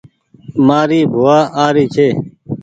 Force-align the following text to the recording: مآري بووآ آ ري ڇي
مآري 0.67 1.01
بووآ 1.11 1.39
آ 1.63 1.65
ري 1.75 1.85
ڇي 1.93 2.09